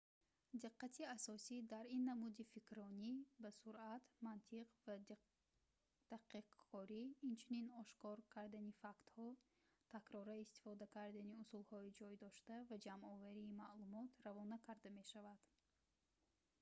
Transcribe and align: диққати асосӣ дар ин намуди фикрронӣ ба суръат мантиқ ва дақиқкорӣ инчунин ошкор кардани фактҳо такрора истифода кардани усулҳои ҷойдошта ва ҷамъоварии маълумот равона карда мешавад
диққати 0.63 1.03
асосӣ 1.15 1.57
дар 1.73 1.85
ин 1.95 2.01
намуди 2.11 2.43
фикрронӣ 2.53 3.13
ба 3.43 3.49
суръат 3.61 4.03
мантиқ 4.27 4.67
ва 4.85 4.95
дақиқкорӣ 6.13 7.03
инчунин 7.29 7.67
ошкор 7.81 8.17
кардани 8.35 8.73
фактҳо 8.83 9.27
такрора 9.93 10.35
истифода 10.45 10.85
кардани 10.97 11.39
усулҳои 11.43 11.95
ҷойдошта 11.99 12.55
ва 12.69 12.75
ҷамъоварии 12.87 13.53
маълумот 13.61 14.11
равона 14.25 14.57
карда 14.67 14.89
мешавад 14.99 15.41